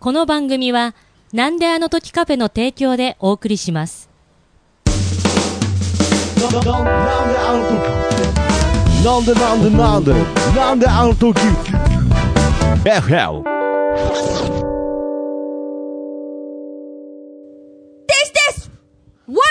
[0.00, 0.94] この番組は、
[1.34, 4.08] なんであの時カフェの提供でお送りします。
[6.40, 6.60] なんであ
[7.52, 7.74] の時
[9.04, 10.14] なんでなんでなんで
[10.58, 13.42] なんであの時 FL
[18.06, 18.70] ですです
[19.28, 19.42] ワン、ツ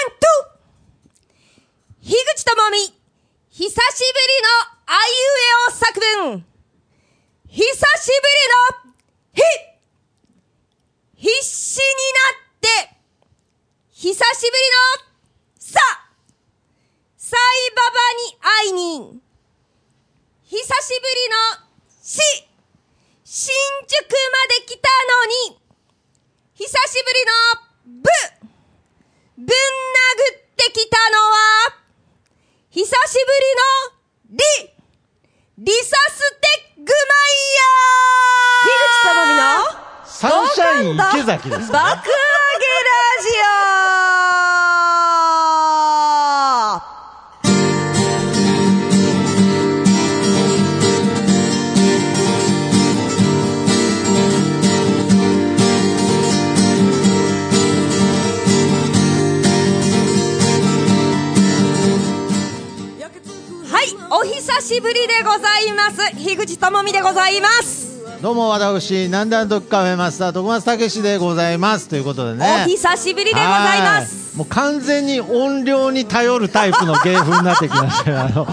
[2.01, 2.79] ー樋口智美
[3.51, 3.63] 久しぶり
[4.41, 4.49] の
[4.87, 5.31] あいうえ
[5.67, 6.43] お作文
[7.49, 7.71] 久しぶり
[8.87, 8.93] の
[9.33, 9.39] ひ
[11.19, 11.83] 必死に
[12.15, 12.95] なって
[13.91, 15.11] 久しぶりの
[15.59, 15.79] さ
[17.17, 17.39] サイ
[17.75, 19.21] ババに会いに
[20.45, 21.35] 久しぶりの
[22.01, 22.19] し
[23.25, 23.53] 新
[23.87, 25.59] 宿まで来たのに
[26.55, 28.49] 久しぶりのぶ
[29.39, 29.53] ぶん殴
[30.35, 31.79] ってきたのは、
[32.71, 33.31] 久しぶ
[34.27, 34.43] りのリ、
[35.59, 36.93] リサステッグマイ
[37.55, 38.67] ヤー。
[38.67, 43.69] 樋口智美のサンシャイン池崎ですか爆上げラジオ
[63.71, 66.11] はい、お久しぶりでございます。
[66.17, 67.88] 樋口智美でございます。
[68.21, 71.87] どうも私なんであの時カフェマスター徳松武史でございます。
[71.87, 72.65] ということでね。
[72.65, 74.31] お久しぶりでございます。
[74.31, 74.37] はい。
[74.39, 78.19] もう完全に音量に頼るタイプの芸風になってきましたよ。
[78.19, 78.47] あの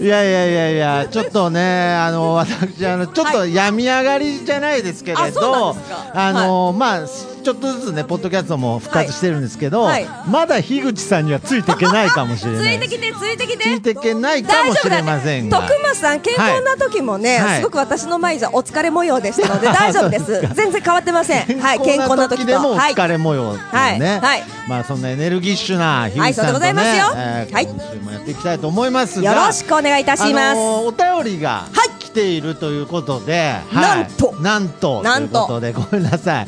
[0.00, 5.76] いやいやいやいや、ちょっとね、あの、私、あの、ちょっと病み上がりじゃないですけれど
[6.12, 7.06] あの、まあ、
[7.48, 12.78] ちょっとずつね、ポッドキャストも復活してるんですけどはい、まだ樋口さんにはついていけないかもしれない。
[12.78, 13.64] ついてきて、ついてきて。
[13.64, 15.62] ついていけないかもしれませんが。
[15.66, 17.56] 徳松さん、健康な時もね、はい。
[17.60, 20.42] すごく私の前じゃお疲れ模様でしたので、大丈夫です。
[20.52, 21.58] 全然変わってません。
[21.58, 22.46] はい、健康な時と。
[22.46, 22.92] でもおはい。
[22.92, 24.00] 疲れ模様ね、はい。
[24.00, 24.44] はい。
[24.68, 27.66] まあそんなエネルギッシュな樋口さんとね、はいえーはい。
[27.66, 30.34] 今週もやっていきたいと思いますがよろしくお願いいたします。
[30.34, 31.88] あのーお便りがはい。
[31.98, 34.34] 来ているということで、なんと。
[34.38, 35.02] なんと。
[35.02, 35.46] なんと。
[35.46, 36.46] ということでごめんなさい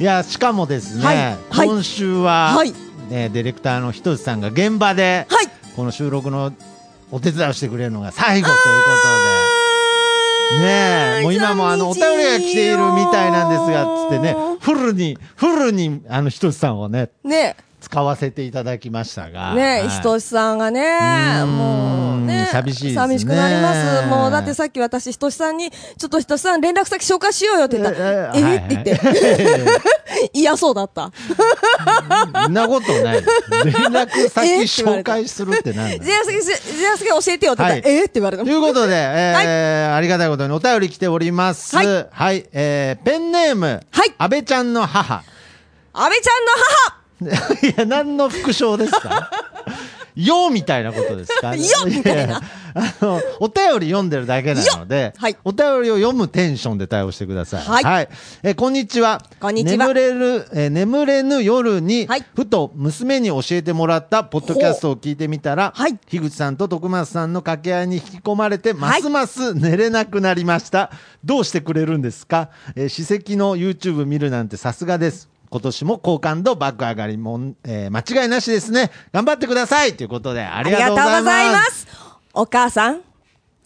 [0.00, 1.16] いやしかもですね、はい
[1.50, 1.68] はい。
[1.68, 2.72] 今週は、はい。
[3.10, 5.48] ね、ディレクターのひとしさんが現場で、はい。
[5.76, 6.54] この収録の
[7.10, 8.62] お手伝いをしてくれるのが最後というこ
[10.52, 10.64] とで。
[10.64, 17.56] ねえ、もう今もあの、お便りが来ているみたいなんですが、つってね、フルに、フルに、あの、ひとしさんをね、ね。
[17.80, 19.54] 使わせていただきましたが。
[19.54, 19.88] ねはい。
[19.90, 24.06] ひとしさんがね、もうね、寂しいですね寂しくなります。
[24.06, 29.00] もう、だってさっき私、ひとしさんに、ちょっとひとしさん連絡先紹介しようよって言ったら、えはいって言って、
[30.32, 31.10] 嫌そうだった。
[32.44, 33.22] そんなことない。
[33.64, 35.96] 連絡先紹介するってなんだ
[37.20, 38.50] 教えてよって言ったら、はいえって言われたと。
[38.50, 41.76] いうことで、えーありがたいことにお便り来ております。
[41.76, 42.44] ははいい。
[42.52, 45.22] えーペンネーム、はい安倍ちゃんの母。
[45.92, 47.00] 安倍ちゃんの母
[47.66, 49.30] いや、何の副賞ですか？
[50.24, 51.54] よみたいなことですか？
[51.56, 52.34] よみたいな。
[52.34, 52.40] や
[52.72, 55.36] あの、お便り読んでるだけなので、はい。
[55.44, 57.62] お便りを読むテンションで対応してください。
[57.84, 58.08] はい。
[58.44, 59.20] えーこんにちは。
[59.40, 59.86] こんにちは。
[59.88, 62.24] 眠れる、えー眠れぬ夜に、はい。
[62.36, 65.96] ふと娘に教えてもらったポッドキャストを聞いてみたら、はい。
[66.08, 70.90] 樋口さんと徳松さんの掛け合いに引き込まれて、ますます寝れなくなりました。
[71.24, 75.28] どうしてくれるんですか、えー、史跡の YouTube 見るなんてさすがです。
[75.50, 78.90] 今年も好感度爆上がりもん、えー間違いなしですね。
[79.12, 81.64] 頑張ってくださいということで、あありがとうございま。
[81.64, 81.88] す。
[82.32, 83.02] お母さん、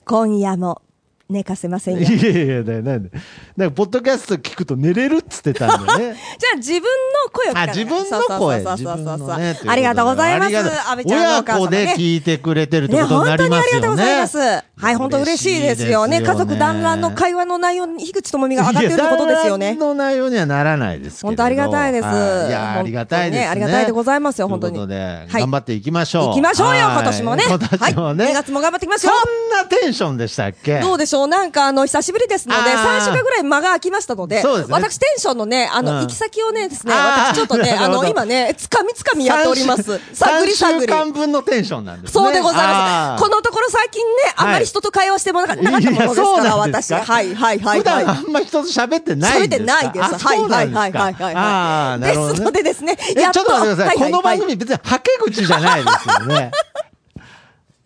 [0.07, 0.81] 今夜も
[1.29, 2.01] 寝かせませんよ。
[2.01, 3.11] いやいや、だよなんで。
[3.57, 6.15] なんか、ポッドキャスト聞くと寝れるっつってたんだよね。
[6.39, 6.87] じゃあ自分の
[7.33, 9.59] 声を聞かあ、自分の声、そうそうそうそうのね。
[9.67, 10.57] ありがとうございます。
[10.57, 11.95] 安倍ちゃんのお親子でね。
[11.97, 14.39] 聞いてくれてるってね、ことに本なります当にありがとうよございます。
[14.39, 14.65] ね。
[14.77, 16.17] はい、本当嬉しいですよね。
[16.17, 19.75] よね家族団らんの会話の内容に、樋口智美が上がってるってことですよねいや。
[19.77, 22.05] 団らんの内容にはならないですけれど本当ありがたいです。
[22.05, 23.47] はいいや、ありがたいですね。
[23.47, 24.75] ありがたいでございますよ、本当に。
[24.75, 26.27] ということで、はい頑張っていきましょう。
[26.29, 27.45] 行きましょうよ、はい今年もね。
[27.49, 28.25] 今年もね。
[28.25, 28.35] はい。
[28.35, 29.15] 2月も頑張っていきますそよ。
[29.15, 30.81] んなテンションでしたっけ？
[30.81, 31.14] どうでしょう？
[31.27, 39.83] なんかあの、久しぶりですので、あー3週間ぐらい間が空きましたので、そうですね私テンションのね、あの、うん行き先をねですね、あー私ちょっとね、 あの、なるほど今ね、つかみつかみやっております。
[40.13, 40.81] 探り3探り。
[40.83, 42.13] 週間分のテンションなんですね。
[42.13, 43.23] そうでございます。
[43.23, 47.07] このところ最近ね、あんまり人と会話してもなかなかったものですいやそうから、なんです私。
[47.07, 47.79] かはい、はい、はい。
[47.79, 49.73] 普段はいあんま人と喋ってないんですか？
[49.73, 50.05] 喋ってないです。
[50.05, 51.13] あはい、はい、はい、そうなんはい、はい。
[51.13, 52.33] ですかああ、なるほど、ね。
[52.33, 53.41] ですのでですね、え、やっと。
[53.41, 53.97] ちょっと待ってください。
[53.97, 56.51] ははこの番組別にはけ口じゃないですよね。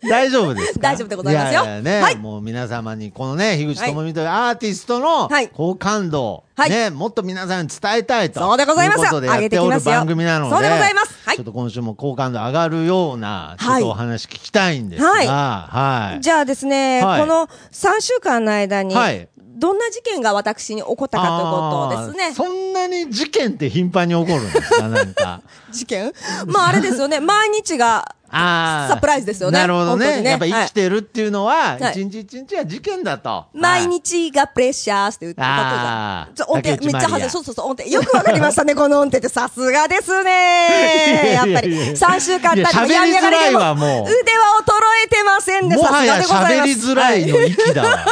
[0.09, 0.79] 大丈夫ですか？
[0.79, 1.65] 大丈夫でございますよ。
[1.65, 2.15] ややね、はい。
[2.15, 5.49] もう皆様にこのね、樋口智美というアーティストのはい。
[5.49, 6.69] 好感度をはい。
[6.69, 8.39] ね、もっと皆さんに伝えたいと。
[8.39, 9.95] そうでございますいうことでやっておる上げてきますよ。
[9.95, 10.51] 番組なので。
[10.51, 11.13] そうでございます。
[11.25, 11.35] はい。
[11.35, 15.27] ちょっと今週も好感度上がるような、ちょっはいとお話聞きたいんですが、はい。
[15.27, 16.21] はい。
[16.21, 17.21] じゃあですね、はい。
[17.21, 19.27] この3週間の間に、はい。
[19.57, 22.33] どんな事件が私に起こったかということをですね。
[22.33, 22.69] そん
[23.09, 24.87] 事件って頻繁に起こるんですか？
[24.87, 25.41] なんか。
[25.71, 26.13] 事件？
[26.47, 27.19] まああれですよね。
[27.19, 28.93] 毎日が、ああ。
[28.93, 30.21] サプライズですよねなるほどね。
[30.21, 33.45] ねやっぱ生きてるっていうのは、はい一日一日は事件だと。
[33.53, 37.29] 毎日がプレッシャーって言ってあーた音程めっちゃ外れ。
[37.29, 37.89] そうそうそう、音程。
[37.89, 39.29] よくわかりましたね、この音程って。
[39.29, 41.31] さすがですね。
[41.31, 44.73] い やっぱり、3週間経ってや喋りやがれてもう腕は衰
[45.05, 46.71] えてませんで、もはやさすがでございます。
[46.71, 48.05] 喋りづらいのはい息だわ。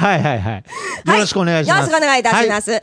[0.00, 0.64] はいはいはい。
[1.04, 1.78] よろしくお願いします。
[1.78, 2.70] よろしくお願いいたします。
[2.72, 2.78] は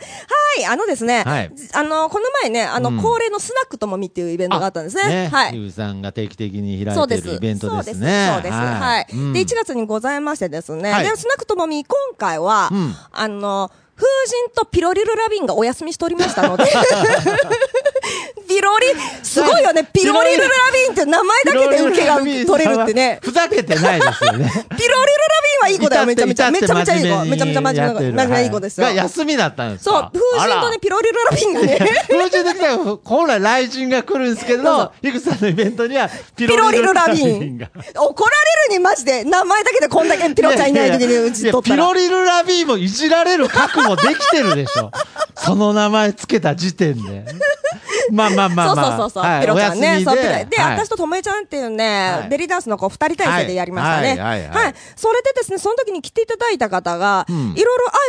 [0.59, 5.07] い、あのですね、はいあの、この前ね、あの、うん恒例のスナックともみっていうイベントがあったんですね。
[5.07, 5.29] ね。
[5.31, 5.55] はい。
[5.55, 6.95] ゆうさんが定期的に開。
[6.95, 8.31] いてるイベントですそうね。
[8.33, 8.53] そうです。
[8.53, 9.07] はい。
[9.13, 10.91] うんで、1月にございましてですね。
[10.91, 14.07] はいで、スナックともみ、今回は、うんあの、風
[14.45, 16.65] 神とピロリルラビンがお休みしておりましたので、
[18.47, 18.87] ピロリ、
[19.23, 23.19] すごいよね、ピロリルラビンって名前だけで受けが取れるってね。
[23.21, 24.49] ふざけてないですよね。
[24.49, 24.93] ピロリルラビ
[25.57, 27.25] ンはいい子だよ、めちゃめちゃ、めちゃめちゃいい子。
[27.25, 28.87] めちゃめちゃ真面目な子、真面いい子ですよ。
[28.87, 31.77] が休みだったんですそうか、風神とね、ピロリルラビンがね、
[32.07, 37.69] 風神と来たら、本来来人が来るんですけど、ヒクさんのイベントには、ピピロリルラビンが。。
[37.95, 38.31] 怒ら
[38.69, 41.93] れるにマジで、名前だけでこんだけピロちゃんいない時にうちピロ。
[41.93, 44.91] リルラビーもいじられる覚悟できてるでしょ。
[45.35, 47.25] その名前つけた時点で。
[48.11, 48.75] まあまあまあまあ。
[48.75, 50.01] そうそうそうそう、はいピロちゃんね。
[50.03, 54.21] そう、ピロで、はい私とともえちゃんっていうね、はいベリーダンスの子二人体制でやりましたね。
[54.21, 57.63] はいはいそれでですね、その時に来ていただいた方が、いんろい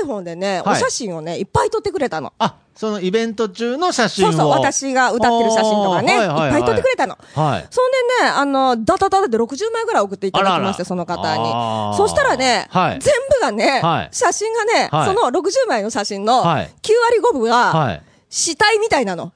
[0.06, 2.32] ろ iPhone でね、はいお写真をね、いっぱい撮ってくれたの。
[2.38, 4.32] あ、そのイベント中の写真を。
[4.32, 7.18] そうそう、私が歌ってる写真とかね、はいはいはいっぱい撮ってくれたの。
[7.34, 7.66] はい。
[7.70, 7.90] そん
[8.20, 11.96] でね、あの、ダダダダで60枚ぐらい送っていただきまして、あららその方あにー。
[11.96, 18.02] そしたらね、はい全部がね、はい写真がね、はいその60枚の写真の9はい割5分が、はい。
[18.30, 19.32] 死体みたいなの。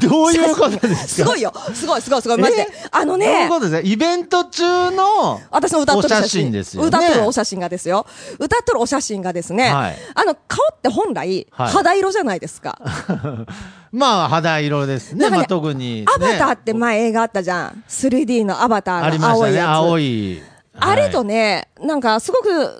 [0.00, 1.08] どういうことですか？
[1.08, 1.52] すごいよ。
[1.74, 2.38] すごい、すごい、すごい。
[2.40, 2.88] マジでえ？
[2.90, 3.88] あのどういうね、ことですか？
[3.88, 6.18] イベント中の、私の歌っとる写真。
[6.18, 8.06] お写真ですよね歌っとるお写真がですよ。
[8.38, 12.78] 歌っとるお写真がですね、はいあの、顔って本来、はい肌色じゃないですか。
[13.90, 15.30] まあ、肌色ですね。
[15.30, 16.06] ねまあ、特に、ね。
[16.14, 17.84] アバターって前映画あったじゃん。
[17.88, 19.52] 3D のアバタありましたね。
[19.58, 20.42] ーの青いやつ。
[20.48, 20.53] 青い。
[20.76, 22.74] あれとはいね、なんかすごくタイミング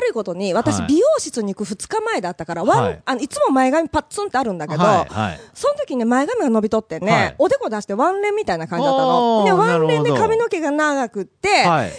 [0.00, 0.88] 悪いことに、私はい。
[0.88, 3.02] 美容室に行く2日前だったから、ワンはい。
[3.04, 5.40] あのいつも前髪パッツンってあるんだけど、はいはい。
[5.52, 7.34] その時ね、前髪が伸びとってね、はい。
[7.38, 9.40] おでこ出してワンレンみたいな感じだったの。
[9.40, 11.88] おーで、ワンレンでなるほど髪の毛が長くって、はい。
[11.88, 11.90] ん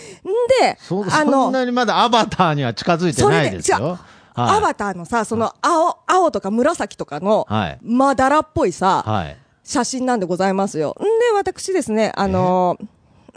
[0.62, 4.00] で、そあそんの、なにまだアバターには近づいてそないれです違うでよ。
[4.36, 7.80] アバターのさ、その青、青とか紫とかの、はい。
[7.82, 9.38] まだらっぽいさ、はい。
[9.64, 10.96] 写真なんでございますよ。
[11.00, 12.88] んで、私ですね、あのー？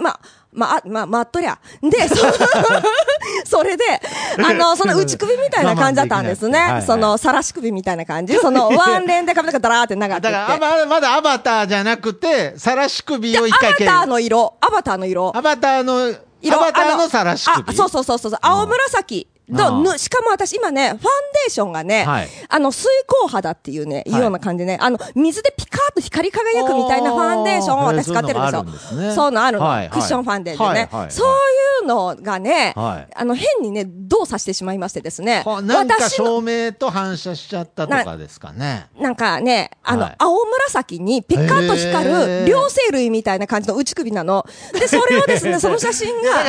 [0.00, 0.21] まあ、
[0.58, 1.58] まあ、 まあ、まっとりゃ。
[1.81, 2.16] で、そ
[3.58, 3.84] それで、
[4.44, 6.82] あの、 その内首みたいな感じだったんですね。
[6.84, 8.34] その、さらし首みたいな感じ。
[8.34, 10.31] その、ワンレンで髪の毛ダラーって長くて。
[10.31, 15.32] だから、あままだアバターじゃなくて、さらし首を一回けアバターの色、アバターの色。
[15.37, 17.70] アバターの、色アバターのさらし首。
[17.70, 18.32] あそうそうそうそう。
[18.43, 22.29] 青紫の、ぬ、しかも私今ね、ファンデーションがね、はい。
[22.49, 24.11] あの、水光肌っていうね、はい。
[24.11, 29.12] いうような感じでね、あの、水でピカーッと光り輝くみたいなファンデーションを私使ってるんですよ。
[29.15, 29.65] そういうのがあるのあるの。
[29.65, 29.91] はいはい。
[29.91, 31.11] クッションファンデでね、はいはいはい。
[31.11, 33.12] そういうのがね、はい。
[33.15, 38.89] あの、変にね、動作してしまいましてですね、はなんか照明と反射しちゃったとかですかね。
[39.00, 40.15] なんかね、あの、はい。
[40.19, 42.47] 青紫にピカッと光へるー。
[42.47, 44.47] 両生類みたいな感じの内首なの。
[44.73, 46.45] で、それをですね、 その写真が、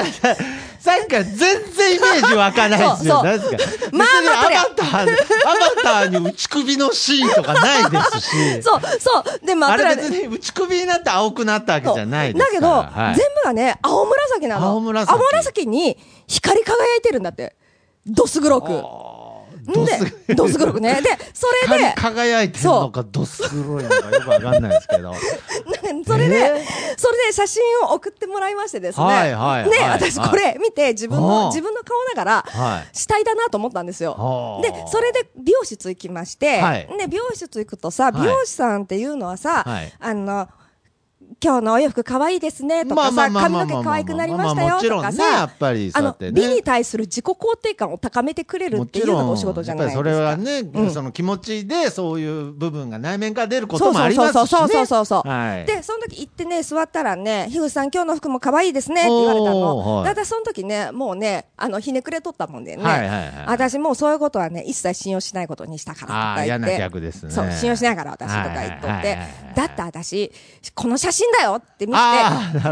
[0.80, 3.24] さっきから全然イメージ湧かないですよ。
[3.24, 4.08] なんですかまあ
[4.46, 5.14] アバター、アバ
[5.82, 8.62] ターに内首のシーンとかないですし。
[8.64, 9.46] そう、そう。
[9.46, 12.68] で、まあ、あれ別に内首になって青くなったわけじゃないですだけど。
[12.68, 14.68] はい全部がね、青紫なの。
[14.68, 17.56] 青紫青紫に光り輝いてるんだって。
[18.06, 18.84] どす黒く。
[19.74, 21.02] どすで、 どす黒くね。
[21.02, 25.14] で、それで、輝いてるのか、どす黒いのかよくわかんないですけど。
[26.06, 26.66] それで、え
[26.98, 29.06] それで写真を送ってもらいましてですね。
[29.06, 29.70] はいはいはい。
[29.70, 29.90] ね、はい。
[29.92, 31.48] 私これ見て自分はの、あ。
[31.48, 32.98] 自分の顔ながら、はい。
[32.98, 34.16] 死体だなと思ったんですよ。
[34.18, 34.60] は。
[34.60, 34.62] あ。
[34.62, 36.88] で、それで美容室行きまして、はい。
[36.98, 39.94] で、美容室行くとさ、美容師さんっていうのはさ、はい。
[40.00, 40.48] あの、
[41.42, 50.00] 今日のお洋服可愛いですねとかさ、髪の毛可愛くなりましたよとかさ、やっぱりあの、美に対する自己肯定感を高めてくれるもっていうのちろん、がお仕事じゃないですか。
[50.00, 54.40] それはね、うんその気持ちでそういう部分が内面から出ることもありますしね。
[54.40, 55.30] そうそうそうそうそう。
[55.30, 55.66] はい。
[55.66, 59.78] で、その時行ってね、座ったらね、ひぐさん今日の服も可愛いですねって言われたの。
[59.78, 62.84] はいで私その時ね、もうね、あの、ひねくれとったもんでね。
[63.48, 66.66] 私もうそういうことはね、一切信用しないことにしたからとあか言って。
[66.66, 69.18] あ嫌な客ですねそう、信用しないから私とか言っとって。
[69.56, 70.32] だって私、
[70.74, 72.00] この写真だよって見て、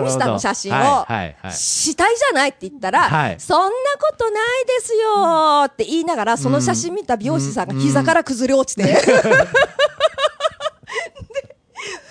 [0.01, 1.05] 見せたの写真を、
[1.49, 8.83] 死体じゃないって言ったら、はいそんなことないですよって言いながら、その写真見た美容師さんが膝から崩れ落ちて。
[11.33, 11.57] で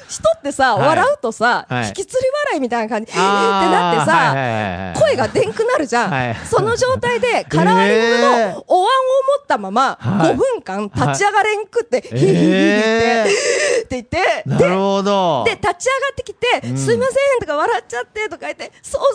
[0.09, 0.89] 人ってさ、はい。
[0.89, 1.89] 笑うとさ、はい。
[1.89, 2.15] 引きつ
[2.57, 3.11] いみたいな感じ。
[3.11, 6.11] ってなってさ、はいはいはいはい声がでんくなるじゃん。
[6.11, 8.87] はいその状態でカラーリングのお椀を
[9.39, 15.45] 持ったままはい5分間立ち上がれんくって、ヒーヒーヒって、って言って、なるほど。
[15.47, 15.75] で、立ち上が
[16.13, 19.11] ってきて、うんすいませんとか笑っちゃってとか言って、想像以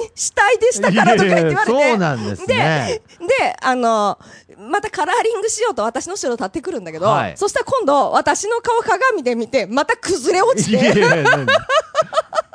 [0.00, 1.88] 上に死体でしたからとか言って言われて。
[1.90, 4.18] そうなんですねで、で、あの、
[4.58, 11.30] またカラーリングしようと私の後ろ立ってくるんだけど、はいそしたら今度私の顔鏡で見て、また崩れ落ちいやいて、やいや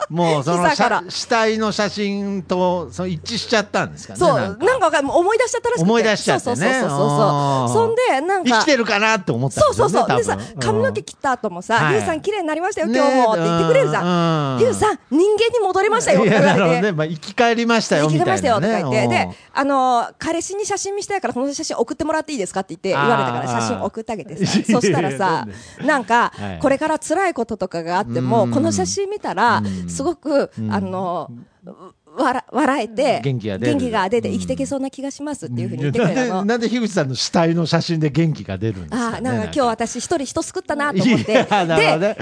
[0.09, 0.69] もうその
[1.09, 4.19] 死体の写真とその一致しちゃったんですかね。
[4.19, 5.83] そう、なんんか思い出しちゃったらしくて。
[5.83, 7.73] 思い出しちゃってねそうそうそうそうそう。
[7.73, 8.49] そんで、なんか。
[8.49, 9.93] 生きてるかなって思ったんそうですよね。
[9.93, 10.37] そうそう。
[10.37, 14.05] でさ髪の毛切った後もさ、はいゆうさん綺麗になりましたよ、ね今日もって言ってくれるじゃう
[14.55, 14.61] んん。
[14.61, 16.81] ゆうさん、人間に戻りましたよって言われて。
[16.81, 16.91] ね。
[16.91, 18.83] まあ生き返りましたよ生きてみたいましたよとかなね。
[18.83, 25.47] 言って、うんで、あのー彼氏に写真見したいから、この写真送ってもらっていいですかって言って、言われたから、写真送ってあげてさ、やそしたらさ
[25.81, 30.71] なん、かはい、これから辛いこととかがあっても、うんこの写真見たらう、んすごく、うん。
[30.71, 31.73] あのー、
[32.17, 33.71] 笑笑えて、元気が出る。
[33.73, 34.35] 元気が出てうん。
[34.35, 36.27] 生きていけそうな気がしますっていうふうに言ってくれたの。
[36.27, 41.33] なんでなんで樋口さんの死体の写真で元気が出るんですか、ね、ああ、なんか今日私一人人救ったなと思って。
[41.33, 41.43] で、
[41.97, 42.17] ね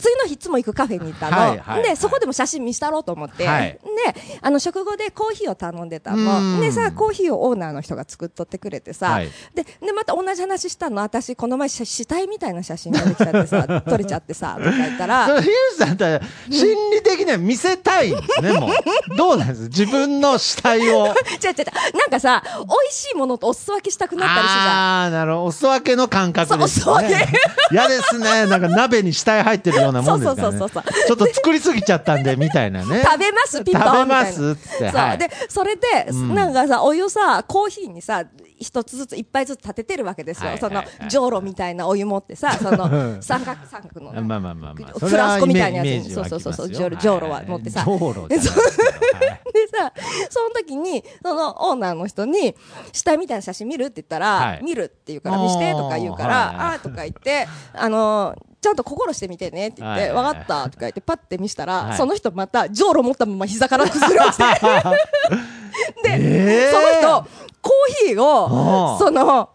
[0.00, 1.36] 次の日いつも行くカフェに行ったの。
[1.36, 3.46] はいはいで、そこでも写真見したろうと思って。
[3.46, 6.56] はいで、あの、食後でコーヒーを頼んでたの。
[6.56, 11.02] うんでさ、コーヒーをオーナーの人が作っとってくれてさ、はいで、で、また同じ話したの。
[11.02, 19.16] 私、この前、し死体みたいな写真ができちゃってさ、 撮れちゃってさ、とか言ったそら、れ樋口さんって心理的には見せたいんですね、もう。
[19.16, 19.62] どうなんです？
[19.64, 21.06] 自分の死体を。
[21.08, 21.96] 違う違う。
[21.96, 24.74] なんかさ、美味しいものとお裾分けしたくなったりするじゃん。
[24.74, 25.44] ああ、なるほど。
[25.46, 27.32] お裾分けの感覚ですそうお裾分ね。
[27.70, 28.46] 嫌ですね。
[28.46, 30.58] なんか鍋に死体入ってるようなもんですからね。
[30.58, 33.02] そうそうそうそうちょっと作りすぎちゃったんで、みたいなね。
[33.02, 35.28] 食べますピンポン食べますっつって。
[35.28, 36.34] でそれで、ん。
[36.34, 38.24] なんかさお湯さコーヒーにさ
[38.58, 40.86] 一つずつ一杯ずつ立ててるわけですよ、はいそのはい。
[40.86, 42.88] はいじょうろみたいなお湯持ってさその
[43.22, 44.98] 三角三角の、まあまあまあまあ。
[44.98, 49.92] フラスコみたいなやつにそうそうそうそうじょうろじょうろは持ってさでさ
[50.28, 52.54] その時にそのオーナーの人に
[52.92, 54.60] 死体みたいな写真見るって言ったら、はい。
[54.62, 61.96] 見るって言うから見してとか言うから、あーとか言ってあのーちゃんと心してみてねって言って、はい分かったとか言ってパッて見したら、はい。
[61.96, 64.44] その人またじょうろ持ったまま膝から崩れ落ちて。
[66.02, 67.00] で、えー。
[67.00, 67.30] その人、
[67.62, 69.50] コーヒーを、その、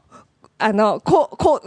[0.58, 1.62] あの、こう、こ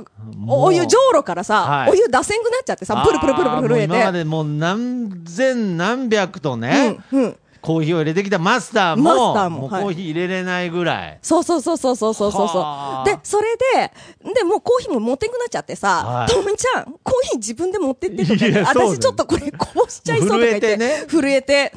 [0.49, 1.91] お湯、じょうろからさ、はい。
[1.91, 4.19] お湯出せんくなっちゃってさ、プルプルプルプル震えあーもう今まて。
[4.19, 7.37] でもう何千何百とね、うん、うん。
[7.61, 9.83] コーヒーを入れてきたマスターも、ターもはい。
[9.83, 11.19] うコーヒー入れれないぐらい。
[11.23, 13.05] そうそうそうそうそうそうそうはあ。
[13.05, 13.93] で、それで、
[14.35, 16.29] で、もうコーヒーも持ってんくなっちゃってさは、い。
[16.29, 21.07] ともみちゃん、コーヒー自分で持ってってとか言っていやそうです私ちょっとこれこぼしちゃいそうとか言って、震えてね。
[21.09, 21.73] 震えて、で、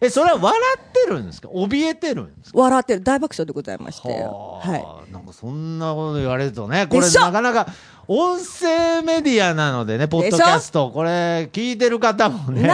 [0.00, 1.48] え、それは笑ってるんですか？
[1.48, 2.58] 怯えてるんですか？
[2.60, 3.02] 笑ってる。
[3.02, 4.08] 大爆笑でございまして。
[4.08, 5.12] はい。
[5.12, 7.66] なんかそんなこと言われるとね、これなかなか
[8.10, 12.66] 音声メディアなのでね、ポッドキャスト、これ聞いてる方もね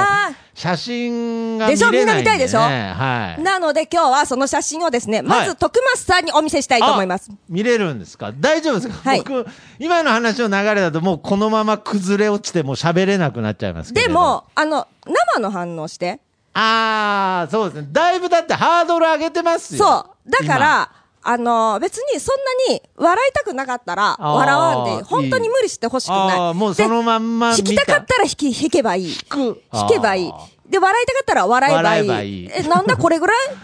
[0.54, 2.36] 写真が見でしょれないんで、ね。
[2.36, 2.60] みんな見たいでしょ？
[2.60, 3.42] はい。
[3.42, 7.32] なので今日はその写真をですね、まず徳松さんにお見せしたいと思います。
[7.32, 8.32] あ見れるんですか？
[8.38, 9.44] 大丈夫ですか、はい僕、
[9.80, 16.20] 今の話の流れだともうこのまま崩れ落ちてもう喋れなくなっちゃいますけれどでも、あの、生の反応して。
[16.52, 17.88] ああ、そうですね。
[17.90, 19.84] だいぶだってハードル上げてますよ。
[19.84, 20.30] そう。
[20.30, 20.92] だから、
[21.26, 22.36] あの別にそん
[22.68, 26.54] なに笑いたくなかったら笑わんで、本当に無理してほしくない。
[26.54, 29.16] もうそのまんま弾きたかったら弾き、弾けばいい。
[29.28, 30.48] 弾く弾けばいいあ。
[30.68, 32.08] で、笑いたかったら笑えばいい。
[32.08, 33.36] ばいいえ、なんだこれぐらい？
[33.48, 33.56] ほん、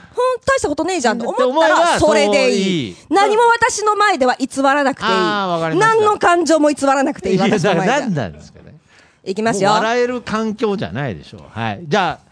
[0.47, 2.97] 大したことねえじゃんと思ったら、それでいい。
[3.09, 5.79] 何も私の前では偽らなくていい。
[5.79, 7.37] 何の感情も偽らなくていい。
[7.37, 8.01] いや、私の前では。
[8.01, 8.75] なんですかね。
[9.25, 9.71] いきますよ。
[9.71, 11.43] 笑える環境じゃないでしょう。
[11.51, 11.81] はい。
[11.83, 12.30] じゃあ、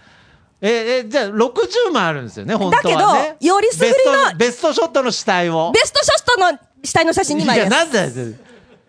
[0.60, 2.94] え、え、じゃあ60もあるんですよね、本当はね。
[2.94, 2.98] だ
[3.34, 5.72] けどよりすぐりのベストショットの死体を。
[5.72, 7.76] ベストショットの死体の写真2枚いや、です。
[7.76, 8.10] なんだよ。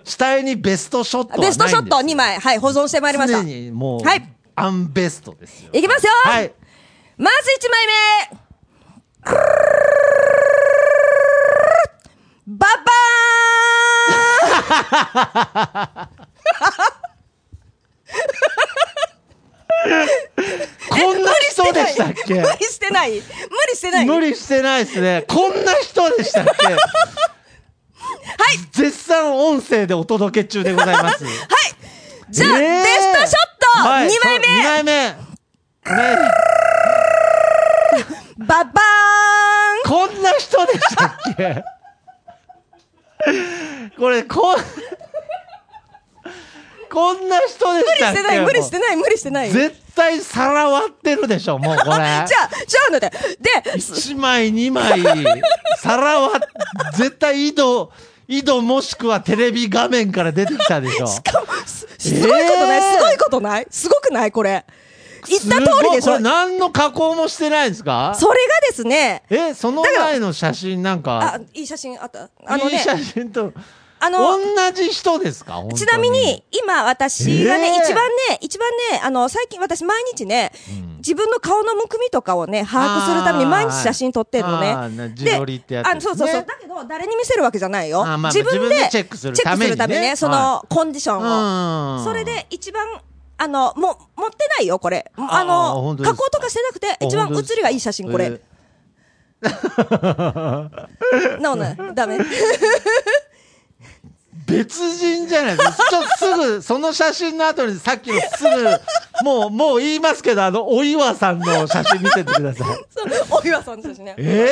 [0.03, 3.37] 死体にベストショットベストショット2枚、はい、保存してまいりました。
[3.39, 5.69] 常にもう、はいアンベストですよ。
[5.71, 6.51] いきますよはい。
[7.17, 7.93] まず1枚目
[12.57, 12.89] ババ
[20.89, 22.33] こんな人でしたっけ？
[22.35, 23.11] 無理してない？
[23.11, 23.23] 無理
[23.75, 24.05] してない？
[24.05, 25.23] 無理してないですね。
[25.27, 26.65] こんな人でしたっけ？
[26.73, 26.77] はい。
[28.71, 31.23] 絶賛音声でお届け中でございます。
[31.25, 31.35] はい。
[32.29, 32.63] じゃあ、え。
[32.81, 34.07] ーベストショット、はい。
[34.07, 34.47] 2枚目。
[34.47, 34.91] 2枚目。
[34.93, 35.15] ね
[38.37, 38.71] ババーン。
[39.85, 41.63] こんな人でしたっけ？
[43.97, 44.57] これ、こん、
[46.91, 48.21] こんな人でしたっけ？
[48.21, 49.51] 無理してない無理してない無理してない。
[49.51, 51.91] じゃ絶対皿割ってるでしょ、もうこれ。
[51.93, 52.49] あじゃ
[52.87, 55.01] あのでで1枚、2枚、
[55.77, 57.91] 皿割っ、絶対井戸、
[58.27, 61.07] 井戸もしくはテレビ画面から出てきたでしょ。
[61.07, 62.91] しかもすすごいことない、えー。
[62.93, 63.67] すごいことない？
[63.69, 64.31] すごくない？
[64.31, 64.65] これ。
[65.27, 66.17] 言った通りでしょ。
[66.19, 68.15] 何の加工もしてないんですか？
[68.17, 72.29] それがですね、え、その前の写真なんあか、、いい写真あった？
[72.45, 73.51] あのね、いい写真と、
[74.01, 75.61] あの、同じ人ですか？
[75.75, 80.51] ちなみに、今私がね、えー一番ね、一番ね、あの、最近私毎日ね、
[80.83, 84.75] うん自分の顔のむくみとかをね、把握するために毎日写真撮ってるのね。
[85.17, 86.45] 自撮りってやつであそうそうそう。
[86.45, 88.03] だけど、誰に見せるわけじゃないよ。
[88.03, 91.99] まあまあ自分でチェックするためにねチェックするその、はコンディションを。
[91.99, 92.85] うんそれで、一番、
[93.37, 95.09] あの、もう、持ってないよ、これ。
[95.15, 98.41] あの加工とかしてなくて、一番写りがいい写真、これ。
[101.39, 102.17] なおね、ダメ。
[104.49, 105.73] 別人じゃないですか。
[105.89, 112.67] ちょっとすぐ、その写真の後にさっきのすぐ、もう、もう言いますけど、あの、お岩さんの写真見せてください。
[112.89, 114.15] そう、お岩さんの写真ね。
[114.17, 114.49] え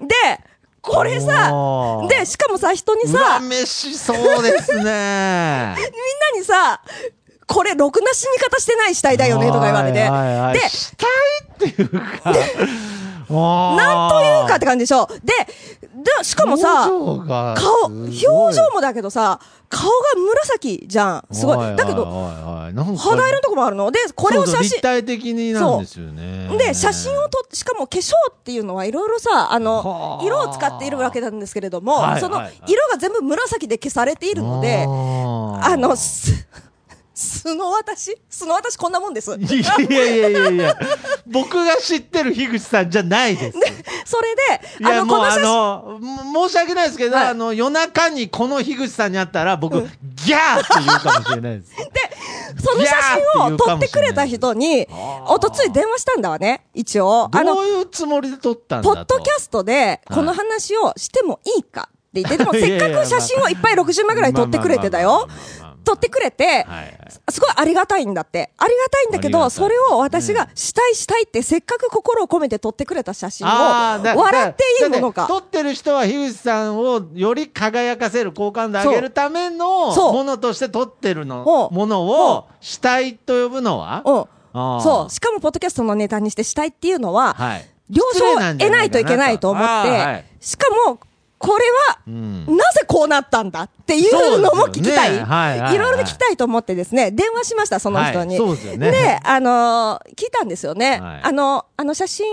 [0.00, 0.14] えで、
[0.80, 1.52] これさ
[2.08, 4.82] で、しかもさ、人にー、さ、裏飯そうですね。
[4.82, 6.80] みんなにさ、
[7.46, 10.00] これ、ろくな死に方してない死体だよね、とか言われて。
[10.00, 12.32] はいはいはいで、したいっていうか、
[13.30, 15.08] ななんというかって感じでしょ。
[15.22, 15.32] で、
[15.94, 21.24] で、しかもさ、顔、表情もだけどさ、顔が紫じゃん。
[21.32, 21.76] すごい。
[21.76, 23.90] だけど、ど肌色のとこもあるの。
[23.90, 26.48] で、これを写真、立体的になんですよね。
[26.58, 30.24] で、写真を撮って、しかも化粧っていうのはいろいろさ、あはの、あ。
[30.24, 32.30] 色を使っているわけなんですけれども、そのはいはい。
[32.42, 36.46] はい色が全部紫で消されているので、あの、す、
[37.20, 38.16] 素の私？
[38.30, 39.36] 素の私こんなもんです。
[39.38, 40.76] いやいやいやいや
[41.26, 43.58] 僕が知ってる樋口さんじゃないです。
[44.06, 51.72] それで、あの、この写真、の、も申し訳ないですけど、はいあの、夜中にこの樋口さんに会ったら、僕、ギャーって言うかもしれないです。
[52.64, 52.94] その写
[53.36, 54.88] 真を撮ってくれた人に、
[55.26, 57.28] おとつい電話したんだわね、一応。
[57.32, 65.28] あのどう、いうつもりで撮ったんだポとッドキャストで、この話をしてもいいかって言って、でもせっかく写真をいっぱい60枚ぐらい撮ってくれてたよ。
[65.84, 66.66] 撮ってくれて、
[67.28, 68.52] すごいありがたいんだって。
[68.58, 75.26] ありがたいんだけど、それを私がしたいしたいってせっかく心を込めて撮ってくれた写真を、笑っていいものか。
[75.26, 84.02] 撮ってる人は樋口さんをより輝かせる好感度上げるためのものとして撮ってるのものを死体と呼ぶのは？
[84.54, 85.10] そう。
[85.10, 87.66] しかも、ポッドキャストのネタにしてしたいっていうのは、はい。
[87.88, 91.00] 了承を得ないといけないと思って、しかも、
[91.40, 95.12] これは、うんなぜこうなったんだっていうのも聞きたい。
[95.12, 98.38] ねはいはいはいいろいろ聞きたいと思ってですね、電話しました、その人に。
[98.38, 101.00] はいでねで、あのー聞いたんですよね。
[101.00, 102.26] はいあの、あの写真、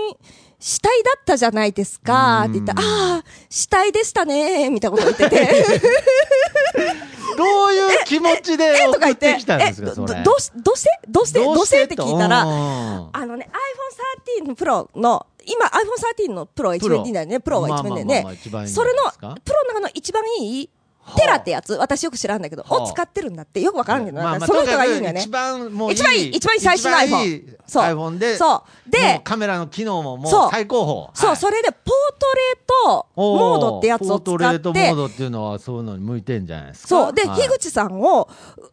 [0.60, 2.84] 死体だったじゃないですか、って言ったら、あ
[3.18, 5.54] あ、死体でしたね、みたいなこと言ってて。
[7.36, 9.94] どういう気持ちで送っか言ってて、きたんですえ、か。
[9.94, 13.48] どどうし、どうしてどうしてどうしてって聞いたら、うんあのね、
[14.42, 17.40] iPhone 13 Pro の、今 iPhone 13の Pro が一番いいんだよね。
[17.40, 18.38] プロが一番いいんだよね。
[18.68, 21.16] それの、プロの中の一番いい、はあ。
[21.18, 22.82] テラってやつ、私よく知らんだけど、はあ。
[22.82, 25.20] を使ってるんだって、よくわからんけど、まあまあなんかその人がいいんだよね。
[25.22, 25.28] 一。
[25.30, 27.82] 番もう一番いい一番いい最新の iPhone そう。
[27.84, 28.90] iPhone で、そう。
[28.90, 30.48] でカメラの機能ももそう。
[30.48, 31.10] う最高峰。
[31.14, 31.36] そう、はい。
[31.38, 36.88] それで、ポートレートモードってやつを使ポートレートってモー、ドっていうのはそういうのに向いてんじゃないですか？
[36.88, 37.12] そう。
[37.14, 37.40] で、はい。
[37.40, 38.28] 樋口さんを、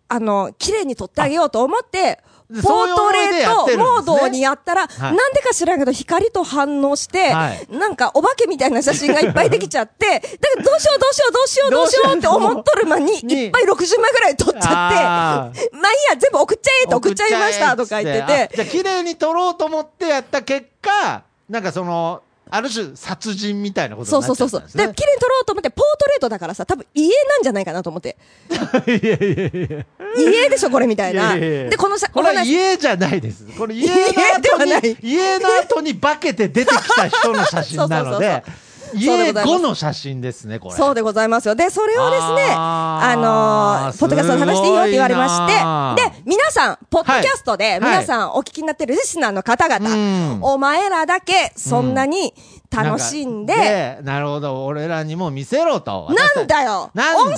[0.10, 5.16] あの、綺麗に撮ってあげようと思って、ポートレートモードにやったら、はい。
[5.16, 7.68] なんでか知らんけど、光と反応して、はい。
[7.70, 10.28] なんかお化けみたいな写真がいっぱいできちゃって、だか
[10.58, 13.46] らどうしようどうしようどうしようどうしようって思っとる間に、 に。
[13.46, 24.62] いっぱい60枚ぐらい撮っちあゃって、まあいいや、全部送っちゃえって送っちゃいましたとか言ってて、あじゃあ綺麗に撮ろうと思ってやった結果、なんかその、ある種殺人みたいなことそうになそうそうそう。
[24.62, 24.94] で、っちゃったんですね。
[24.96, 28.18] 綺麗に撮ろうと思って、ポートレートだからさ、多分家なんじゃないかなと思って。
[28.88, 29.86] いやいやいや
[30.18, 31.36] 家でしょ、これみたいな。
[31.36, 33.46] で、このさ、これ家じゃないです。
[33.58, 40.76] これ家の 家では後ないに、家の後に化けて出てきた人の写真なので、 そうで家後の写真ですね、これ。
[40.76, 41.56] そうでございますよ。
[41.56, 49.96] で、それをですね、あのーポッドキャストで話していいよって言われまして、で、皆さん、ポッドキャストはいで、皆さんお聞きになってるリスナーの方々、う
[50.38, 52.34] んお前らだけ、そんなに
[52.70, 56.12] 楽しんで、なるほど、俺らにも見せろと。
[56.36, 57.38] なんだよ音声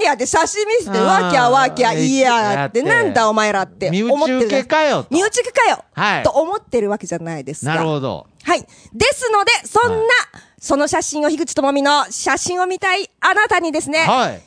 [0.00, 5.08] ディアで写真見せて、わきゃわきゃいいやって、やってなんだお前らって身思ってる内受けかよと。
[5.10, 7.74] 身内受けかよ、はいと思ってるわけじゃないですか。
[7.74, 8.26] なるほど。
[8.42, 8.60] はい。
[8.60, 8.66] で
[9.12, 10.06] すので、そんな、はい
[10.64, 14.42] その写真を、樋口智美の写真を見たいあなたにですね、はい。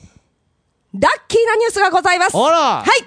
[0.99, 2.36] ラッキーなニュースがございます。
[2.36, 3.06] はい。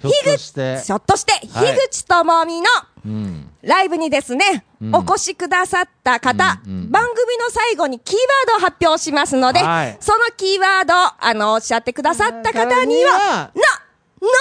[0.00, 0.80] ひょっとして。
[0.80, 2.66] ひょっとして、はい樋口智美の
[3.04, 3.50] うん。
[3.62, 13.50] ライブにですね、うんお越しくださった方、うんうん番組の最後にキーワードを発表しますので、はいそのキーワード、あの、おっしゃってくださった方には、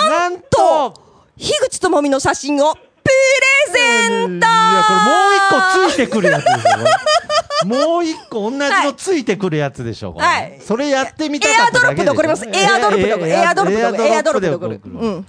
[0.06, 0.94] な、なんと、
[1.38, 2.80] 樋口智美の写真をプ
[3.72, 6.86] レゼントいや、これもう一個ついてくるやつですよ。
[7.66, 10.26] もう一個同じのついてくるやつでしょ、これ。
[10.26, 12.60] はいそれやってみたエアドロップかっただけでしょ。
[12.60, 13.30] エアドロップで送る。
[13.30, 14.04] エアドロップで。
[14.10, 14.64] エアドロップで送る。
[14.64, 15.26] エアドロップで送るうん。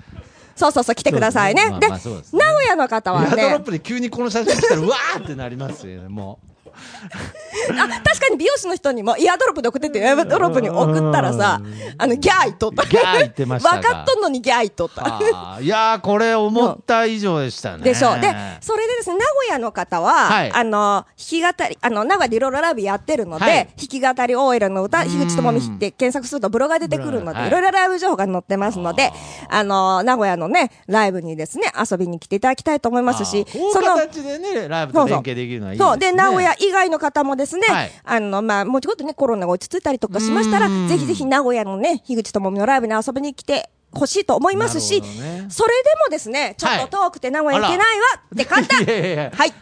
[0.57, 1.63] そうそうそう、来てくださいね。
[1.81, 6.39] で、名古屋の方はエアドロッね、プで急にこの写真来たらうわーってなりますよねも
[7.71, 11.61] あ、確かに美容師の人にも、エアドロップで送ってって、エアドロップに送ったらさ、
[11.99, 12.69] あの、ギャー言っと。
[12.69, 12.87] った。
[12.87, 14.87] ギャー言ってましたが分かっとんのにギャー言っと。
[14.87, 15.61] った。
[15.61, 17.85] いやーこれ思った以上でしたね。
[17.85, 18.21] でしょう。
[18.21, 20.53] で、それでですね、名古屋の方は、はい。
[20.53, 23.69] あの、弾き語り、あの、名古屋でいろいろライブやってるので、はい。
[23.77, 27.49] 弾き語り OL の歌、樋口智美って検索するとブログが出てくるので、はい。
[27.49, 29.13] いろいろライブ情報が載ってますので、
[29.49, 35.93] あの、名古屋のね、ライブにですね、遊びに来ていただきたいと思いますし、その、形でねライブと連携できるのはいいですね。
[35.93, 35.99] そう。
[35.99, 37.91] で、名古屋以外の方もですね、はい。
[38.05, 40.89] あの、まあ、もうちょっとね、コロナが落ち着いたりとかしましたら、うん。
[40.89, 45.47] ぜひぜひ名古屋のね、樋口智美のライブに遊びに来て、欲しいと思いますし、ね。
[45.49, 49.33] それでもですね、ちょっと遠くて名古屋行けないわって方、 いやいやいや。
[49.35, 49.53] はい。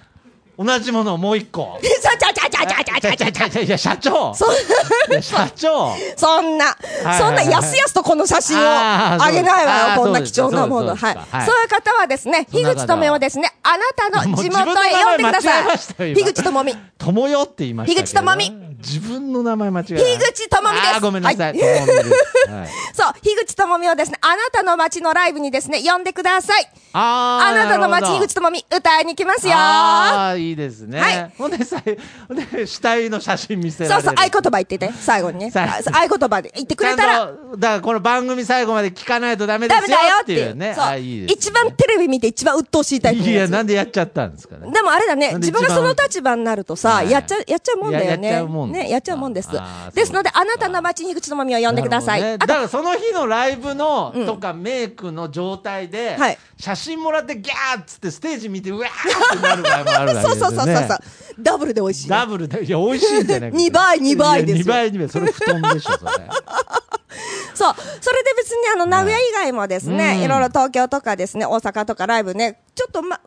[0.59, 1.79] 同じものをもう一個。
[2.03, 5.95] 社長、社長、社長、社長、社長、社長。
[6.17, 6.77] そんな、
[7.17, 10.97] そんな、やすやすとこの写真をあげないわよ、こんな貴重なもの。
[10.97, 11.15] はい。
[11.47, 16.15] そういう方はですね、樋口智美はですね、あなたの地元へ呼んでください。
[16.15, 16.77] 樋口智美。
[16.99, 18.03] 智代って言いました。
[18.03, 18.68] 樋口智美。
[18.79, 20.95] 自分の名前間違えた樋口智美です。
[20.95, 21.61] あーごめんなさい、はい。
[21.61, 21.81] はい、
[22.95, 26.71] そう、樋口智美をですね、あなたの街のライブにですね、呼んでください。
[26.93, 29.55] あーあなたの街、樋口智美、歌いに来ますよ。
[29.57, 31.33] ああいいですね、はい。
[31.37, 31.83] ほんでさ
[32.29, 34.03] ほんで死体の写真見せられる。
[34.03, 35.53] そうそう、合言葉言ってて、最後にね。
[35.53, 40.55] 合言葉で言ってくれたら、だからこの番組最後まで聞かないとダメですよダメだよっいってていうう。
[40.55, 40.75] ね。
[40.77, 40.99] そう
[41.33, 44.71] 一番テレビ見て一番鬱陶しいタイプのいやなんでやっちゃったんですかね。
[44.71, 48.68] でもあれだね、自分がその立場になるとさ、はいやっちゃう、やっちゃうもんだよややっちねゃうもん。
[48.73, 49.49] ね、やっちゃうもんです。
[49.95, 52.23] ですので、あなたの街に樋口智美を呼んでください。
[52.23, 60.99] ね、だからその日のライブの、うんとかメイクの状態で、はい写真もらってギャーっつってステージ見てうわーってなる場合もあるわけですよね そうそうそうそう。
[61.41, 62.09] ダブルで美味しい。
[62.09, 66.11] ダブルでいや美味しいんじゃない二倍二倍ですよ2倍2倍それ布団でしょそれ
[67.55, 67.75] そう。
[68.01, 73.21] それで別にあの、名古屋以外もですうんね、いろいろ東京とかですね、大阪とかライブね、ちょっとま、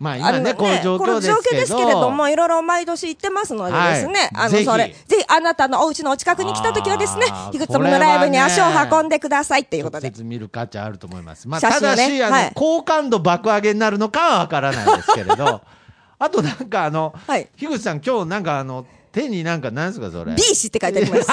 [0.00, 0.54] まああの今ね。
[0.54, 4.64] こういう状この状況ですけれども、いろいろ毎年行ってますのでですね、あの、はいぜひ。
[4.64, 10.08] それ、ぜひあなたのお家のお近くに来た時はですね樋口智美のライブに足を運んでくださいっていうことで。
[10.08, 10.16] 直。
[10.16, 12.52] 接見る価値あると思います、まあ、写ただし、あのはい。
[12.54, 15.60] 好感度爆上げになるのかはわからないですけれど。
[16.18, 17.48] あとなんかあの、はい。
[17.58, 20.34] 樋口さん今日なんかあの手になんかなんですかそれ。
[20.34, 21.28] B 氏って書いてあります。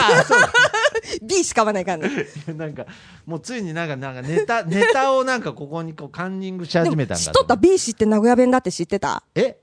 [1.21, 2.09] B しかわないかんね。
[2.55, 2.85] なんか
[3.25, 9.23] もうついになんかなんかネタ ネタをなんかここにこうカンニングし始めたんだ知っとった？B 氏って名古屋弁だって知ってた？
[9.35, 9.57] え？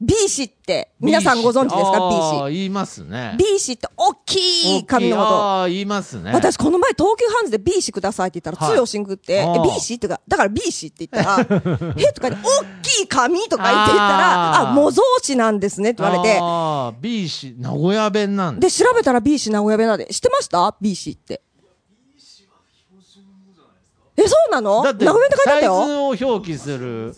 [0.00, 2.50] ?B 氏って皆さんご存知ですか？B 氏。
[2.50, 3.34] 氏言いますね。
[3.38, 5.28] B 氏って大きい髪のこと。
[5.62, 6.32] あー言いますね。
[6.32, 8.74] 私この前東急ハンズで B 氏くださいって言ったらはい。
[8.76, 9.60] 通用しんくって、あー。
[9.60, 11.40] え B 氏ってか、だから B 氏って言ったら、
[11.96, 21.40] えとかね、大きい髪とか言って言ったら、あ模造紙なんですねって言われて、あー B 氏名古屋弁なんで、調べたら B 氏名古屋弁なんで、知ってました ?B 氏って。
[24.16, 24.82] え、そうなの？
[24.82, 25.86] 名古屋弁って書いてあサイったよ。
[26.16, 27.14] ズを表記する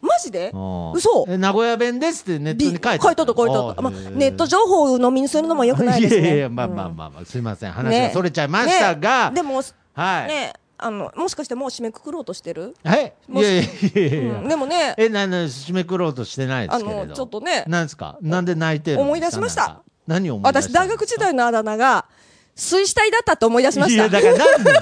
[0.00, 0.50] マジで？
[0.54, 1.26] うん嘘。
[1.28, 3.82] え名古屋弁ですってネットに書いてあ書いとった書いとった。
[3.82, 6.22] まあ、ネット情報を鵜呑みにするのもよくないですね。
[6.22, 7.72] いやいやまあうんまあまあまあ、すいません。
[7.72, 9.00] 話がそれちゃいましたね。
[9.00, 9.62] が、でも、
[9.94, 12.76] はい、ね、あの、もしかしてもう締めくくろうとしてる？
[12.84, 13.12] はい。
[13.28, 14.48] いもしやいやいやいや、うん。
[14.48, 17.00] でもね、えなな締めくろうとしてないですけれど。
[17.02, 17.64] あのちょっとね。
[17.66, 18.18] なんですか？
[18.20, 19.82] なんで泣いてる思い出しました。
[20.06, 22.06] 何を思い出した私大学時代のあだ名が、
[22.54, 24.06] 水死体だったって思い出しました。
[24.06, 24.72] いやだからなんで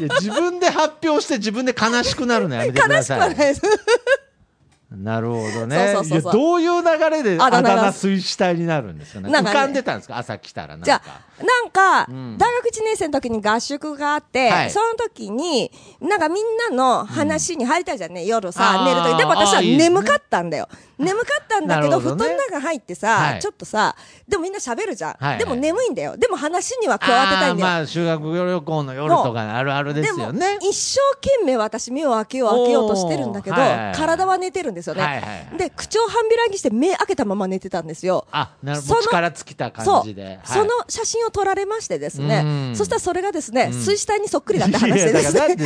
[0.00, 3.36] いや自分で発表して自分で悲しくなるのやめてくだ 悲しくさはいない。
[3.38, 3.62] です。
[4.90, 5.92] なるほどね。
[5.94, 6.40] そうそうそうそう。
[6.40, 9.28] いやどういう流れであだ名が名水死体になるんですかね。
[9.30, 10.16] 浮かんでたんですか？
[10.18, 10.84] 朝来たらなんか。
[10.86, 12.38] じゃあ、なんか、うん。
[12.38, 14.70] 大学1年生の時に合宿があって、はい。
[14.70, 15.70] その時に、
[16.00, 19.18] なんかみんなの話に入りたいじゃんね、夜さ寝る時。
[19.18, 20.68] でも私は眠かったんだよ。
[20.98, 23.40] 眠かったんだけど、布団の中入ってさ、はい。
[23.40, 23.94] ちょっとさ、
[24.26, 25.16] でもみんな喋るじゃん。
[25.18, 25.38] はい。
[25.38, 26.16] でも眠いんだよ。
[26.16, 27.68] でも話には加わってたいんだよ。
[27.68, 30.54] まあ修学旅行の夜とかあるあるですよね。
[30.54, 35.58] も一生懸命私目を開けよう開けようとしてるんだけど、体は寝てるんですよね、はいはいはい。
[35.58, 38.26] で口を半開きして目開けたまま寝てたんですよ。
[38.32, 39.02] あなるほど。
[39.02, 40.40] 力尽きた感じで、はい。
[40.44, 42.42] その写真を撮られましてですね。
[42.70, 42.76] うん。
[42.76, 43.72] そしたらそれがですね、ん。
[43.72, 45.34] 水死体にそっくりだって話でです。
[45.34, 45.64] ねなんで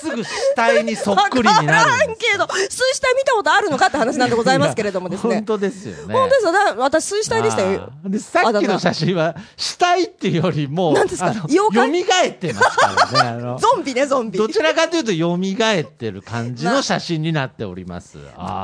[0.00, 5.34] すぐ死体にそっくりになるんけど水死体見たことあるのかって話なんでございますけれどもですね。
[5.36, 6.14] 本当ですよね。
[6.14, 6.52] 本当ですよ。
[6.78, 7.92] 私水死体でしたよ。
[8.04, 11.32] でさっきの写真は死体っていうよりも何ですか？
[11.48, 12.28] 妖怪？
[12.28, 13.56] 蘇ってますからね。
[13.60, 14.38] ゾンビねゾンビ。
[14.38, 18.18] どちらかというと蘇ってる感じの写真になっております。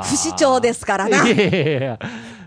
[0.04, 1.26] 不死鳥ですからな。
[1.26, 1.98] いやいやいや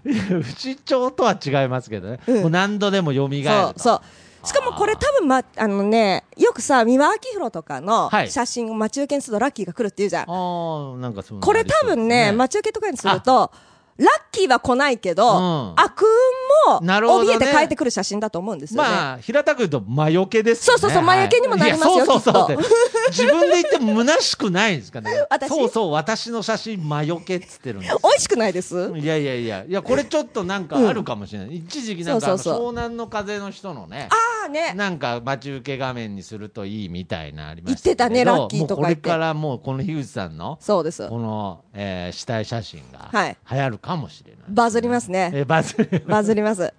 [0.05, 2.19] 不死鳥とは違いますけどね。
[2.27, 2.41] うん。
[2.43, 3.49] もう何度でも蘇ると。
[3.49, 4.01] そうそう。
[4.47, 8.29] しかもこれ多分まあのねよくさ三輪明宏とかのはい。
[8.29, 13.51] 写真を待ち受けにするとラッキーが来るって言うじゃん、ああ、なんかそういうのこれ多分ね、待ち受けとかにすると、
[13.97, 18.89] ラッキーは来ないけど、うん悪運なるほどねも怯えて帰ってくる写真だと思うんですよね。
[18.89, 20.79] まあ、平たく言うと、魔除けですよね。
[20.81, 22.69] そうそうそう魔除けにもなりますよいやそうそうそうきっって。
[23.09, 25.11] 自分で言っても虚しくないんですかね。
[25.29, 27.95] 私 そうそう、私の写真魔除けっつってるんです。
[28.03, 28.75] 美味しくないです？
[28.97, 31.55] いやいやいや、いや、これちょっとなんかあるかもしれない。
[31.57, 34.09] 一時期なんかあの、そうそうそう湘南の風の人のね。
[34.11, 34.73] ああね。
[34.73, 41.07] なんか待ち受け画面にするといいみたいなありましたけど言ってたねラッキーとかこれからもうこの樋口さんのそうです。
[41.07, 45.31] この、えー、死体写真がはい流行るかもしれない、バズりますね。
[45.33, 46.73] えーバズるバズります。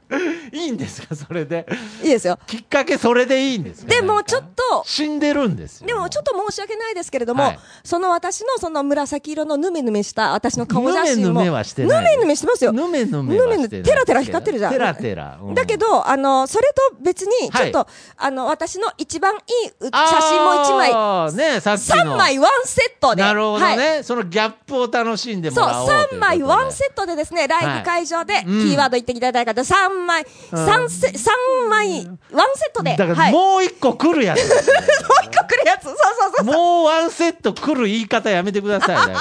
[0.53, 1.67] いいんですかそれで？
[2.03, 2.39] いいですよ。
[2.47, 3.89] きっかけそれでいいんですか？
[3.89, 4.83] でもちょっと。
[4.85, 5.87] 死んでるんですよ。
[5.87, 7.59] でもちょっと申し訳ないですけれども、はい。
[7.85, 11.29] その私のその紫色のヌメヌメした私の顔写真も。
[11.29, 12.73] ヌメヌメはしてないヌメヌメしてますよ。
[12.73, 14.73] ぬめぬめぬめぬめテラテラ光ってるじゃん。
[14.73, 15.55] テラテラ、うん。
[15.55, 19.41] だけど、あの、それと別に、ちょっと、あの、私の一番いい
[19.81, 22.15] う写真も一枚、ねさっきの。
[22.15, 23.23] 3枚ワンセットで。
[23.23, 24.05] なるほどね、はい。
[24.05, 26.17] そのギャップを楽しんでもらおうということで。
[26.17, 28.53] 3枚ワンセットでですね、ライブ会場で、キうん。
[28.75, 31.35] ーワード言っていただいた方、3枚、3セ、三
[31.69, 32.97] 枚、ワンセットで。
[32.97, 34.79] だからはい、もう もう一個来るやつですね、
[35.25, 35.85] 一個来るやつ。
[35.85, 36.45] そうそうそう。
[36.45, 38.97] もうワンセット来る言い方やめてください。
[39.07, 39.17] 今日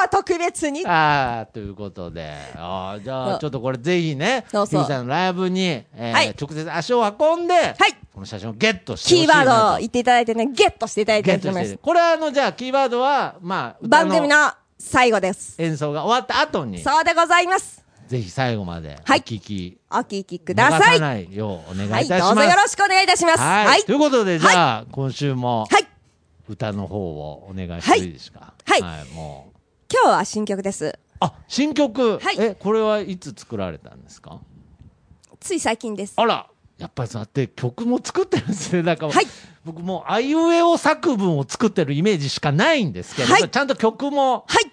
[0.00, 0.86] は特別に。
[0.86, 2.34] ああ、ということで。
[2.56, 7.74] ああ、じゃあ、ちょっとこれぜひね、そうそうひさんのライブに、えーはい直接足を運んで、はい
[8.14, 9.28] この写真をゲットしてキー。
[9.28, 11.78] ワード言っていただいてね、ゲットしていただいてゲッと思います。
[11.80, 15.54] これはあの、じゃあ、キーワードは、まあ、歌番組の最後です。
[15.58, 17.84] 演奏が終わった後に、そうでございます。
[18.10, 20.98] ぜひ最後まで、おはい聞き、お聞きく逃ださい。
[20.98, 22.34] さないようお願いはいい、たします。
[22.34, 23.38] どうぞよろしくお願いいたします。
[23.38, 23.66] はい。
[23.68, 23.94] はいとい。
[23.94, 25.86] うことで、じゃあ、今週も、はい。
[26.48, 28.52] 歌の方をお願いしていいですか？
[28.66, 28.82] はい
[29.14, 29.58] もう。
[29.92, 30.98] 今日は新曲です。
[31.20, 34.40] あ、新曲、はいえ、これはいつ作られたんですか？
[35.38, 36.14] つい最近です。
[36.16, 38.82] あら、やっぱりそうやって曲も作ってるんですね。
[38.82, 39.26] なんか、はい
[39.64, 44.69] 僕もう、あいうえお作文を作ってるイメージしかないんですけど、はいちゃんと曲も、はい。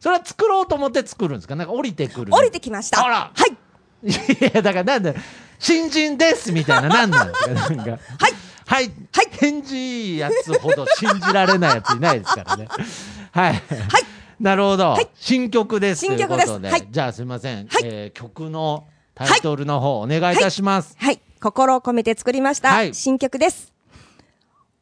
[0.00, 1.54] それは作ろうと思って作るんですか？
[1.54, 2.32] なんか降りてくる。
[2.34, 3.04] 降りてきました。
[3.04, 3.56] あらはい。
[4.08, 4.12] い
[4.54, 5.14] や、だからなんだ、
[5.58, 7.54] 新人ですみたいな、なんなんですか？
[7.54, 7.82] なんか。
[7.82, 8.00] はい。
[8.66, 8.92] はい。
[9.12, 12.68] はい返事いいやつほど信じられないやついないですからね。
[13.32, 13.52] はい。
[13.52, 13.62] はい。
[14.38, 14.90] なるほど。
[14.92, 16.00] はい新曲です。
[16.00, 17.56] 新曲ですということではいじゃあすみません。
[17.56, 20.96] はいえー曲のタイトルの方、お願いいたします。
[20.98, 21.20] はい。
[21.42, 22.70] 心を込めて作りました。
[22.70, 23.70] はい新曲です。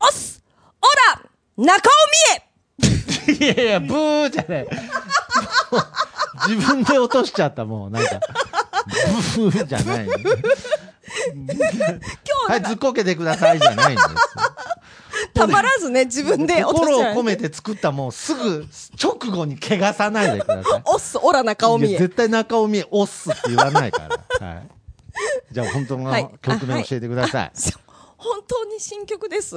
[0.01, 0.45] おっす
[0.81, 1.23] オラ
[1.57, 1.91] 中尾
[2.37, 2.48] 美恵
[3.41, 4.69] いやいや、ブーじゃない。
[6.49, 8.21] 自分で落としちゃった、もう、なんか。
[9.37, 10.09] ブーじゃない。
[12.49, 14.09] はい、ずっこけてくださいじゃないんです。
[15.35, 18.67] たまらずね、自分で落としちゃう心を込めて作ったもうすぐ
[19.01, 20.83] 直後に汚さないでください。
[20.87, 21.91] おっすオラ中尾美恵。
[21.91, 24.09] いや絶対中尾美恵押すって言わないか
[24.41, 24.47] ら。
[24.47, 24.69] はい。
[25.51, 27.53] じゃあ本当のはい曲名教えてください。
[28.19, 29.57] 本当に新曲です。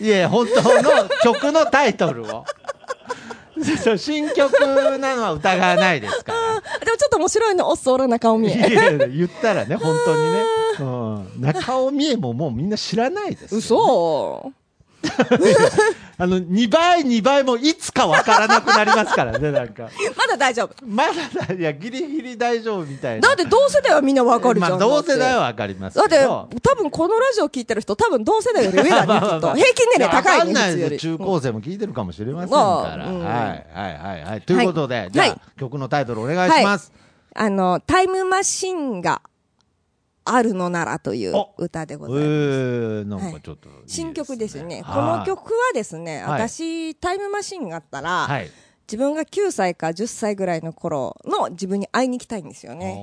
[0.00, 2.44] い、や本当の曲のタイトルを。
[3.82, 4.50] そう新曲
[4.98, 6.60] なのは疑わないですから。
[6.84, 8.58] でもちょっと面白いの、おっすオラ中尾美い恵。
[8.58, 10.44] やいや言ったらね、本当にね。
[10.80, 10.84] う
[11.38, 13.58] ん、中尾美恵ももうみんな知らないですよ。
[13.58, 14.52] 嘘
[16.18, 19.88] あの、2倍、2倍もいつかわからなくなりますからね、 なんか。
[20.16, 20.74] まだ大丈夫。
[20.86, 21.12] まだ
[21.48, 23.28] だ、いや、ギリギリ大丈夫みたいな。
[23.28, 24.70] だって同世代はみんなわかるじゃん。
[24.70, 25.40] まあ、同世代は。
[25.40, 26.24] はわかりますだって。
[26.24, 29.54] 多分このラジオ聞いてる人、多分同世代より上だね、 きっと。
[29.54, 30.76] 平均年齢高いね、やわかんない。
[30.76, 33.04] ですよ中高生も聞いてるかもしれませんから。
[33.04, 34.42] はい、はい、はい、はい。
[34.42, 36.92] ということで、じゃあ、はい曲のタイトルお願いします。
[37.34, 39.22] あの、タイムマシンが
[40.24, 42.28] あるのならというお歌でごえざいます。
[42.28, 44.82] ー、なんかちょっといいですね、新曲ですね。
[44.84, 48.50] こはいの曲はですね、はい私、タイムマシンがあったら、はい。
[48.86, 52.94] 自分が9歳か10歳ぐらいの頃の自分に会いに行きたいんですよね。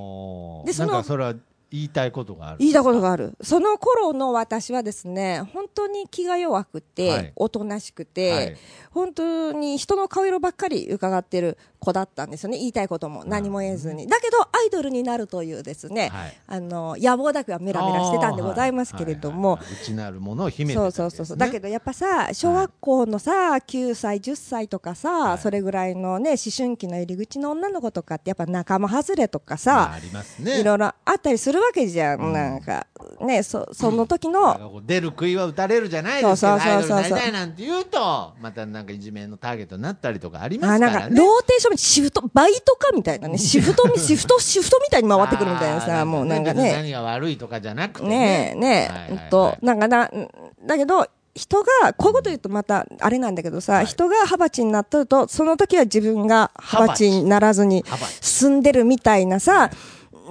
[0.64, 1.34] でそのそれは
[1.70, 2.56] 言いたいことがある。
[2.58, 3.36] 言いたことがある。
[3.42, 8.56] その頃の私はですね、本当に気が弱くて、はいおとなしくて、はい
[8.90, 12.58] 本当に人の顔色ばっかり伺ってる子だったんですよね。
[12.58, 14.08] 言いたいことも何も言えずに。
[14.08, 21.36] だけど、アイドルになるというですね、はいあの、野望だけはメラメラしてたんでございますけれども、内なるものを秘めてたそうそうそうそう。
[21.36, 30.60] だけどやっぱさ、小学校のさ、9歳、10歳とかさ、はいそれぐらいのね、思春期の入り口の女の子とかってやっぱ仲間外れとかまあさあ、りますね。
[30.60, 32.32] いろいろあったりするわけじゃん。
[32.32, 32.86] なんか、
[33.20, 37.32] ね、そ、その時の、出る杭は打たれるじゃないですけど、そうそうそうそう。
[37.32, 41.00] なんて言うと、またなんかいじめのターゲットになったりとかありまあ、すからね。
[41.00, 48.52] なんか、ローテーション、シフト、バイトかみたいなね、シフト、シフト、シフトみたいに回ってくるみたいなあさ、ーもうなんかね、何が悪いとかじゃなくてね。
[48.56, 49.24] え、ねえ、はいはいはい。
[49.24, 50.28] うんと、なんかな、ん
[50.66, 53.86] だけど、人が、こういうこと言うとまた、あれなんだけどさ、はい。
[53.86, 58.14] 人がハバチになってると、その時は自分がハバチにならずにハバチ。
[58.20, 59.70] 住んでるみたいなさ、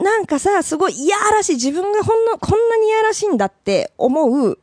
[0.03, 4.59] なんかさ、すごいいやらしい、自分がほんの、こんなにいやらしいんだって思う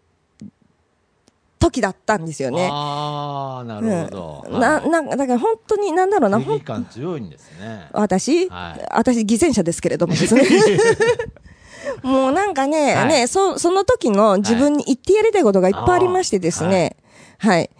[1.59, 2.69] 時だったんですよね。
[2.71, 4.45] ああ、なるほど。
[4.49, 7.89] うん、な、なんか、だから本当になんだろうな、正義感強いんですね。
[7.93, 10.21] 私、はい私、偽善者ですけれどもね。
[12.03, 16.97] もうなんかね、はいね、そ、その時の自分に言ってやりたいことがいっぱいありましてですね、
[17.39, 17.71] はい、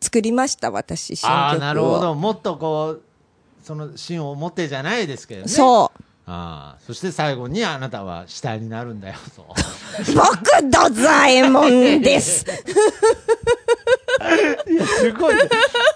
[0.00, 1.36] 作りました、私、新曲を。
[1.36, 2.14] ああ、なるほど。
[2.14, 3.02] もっとこう、
[3.62, 5.44] その芯を持ってじゃないですけどね。
[5.46, 5.48] う。
[5.48, 6.02] そう。
[6.26, 9.46] ああ、そして最後にあなたは死体になるんだよ、と。
[10.14, 12.46] 僕、ドザエモンです。
[14.70, 15.42] いや、すごい、ね。